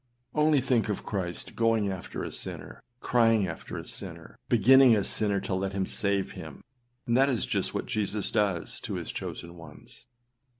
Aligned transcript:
com 0.33 0.41
Only 0.45 0.61
think 0.61 0.89
of 0.89 1.05
Christ 1.05 1.55
going 1.55 1.91
after 1.91 2.23
a 2.23 2.31
sinner, 2.31 2.81
crying 3.01 3.47
after 3.47 3.77
a 3.77 3.85
sinner, 3.85 4.35
beginning 4.49 4.95
a 4.95 5.03
sinner 5.03 5.39
to 5.41 5.53
let 5.53 5.73
him 5.73 5.85
save 5.85 6.31
him; 6.31 6.63
and 7.05 7.15
that 7.15 7.29
is 7.29 7.45
just 7.45 7.75
what 7.75 7.85
Jesus 7.85 8.31
does 8.31 8.79
to 8.79 8.95
his 8.95 9.11
chosen 9.11 9.55
ones. 9.55 10.07